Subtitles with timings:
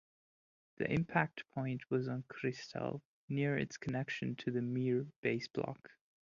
[0.77, 5.91] The impact point was on Kristall, near its connection to the Mir base block.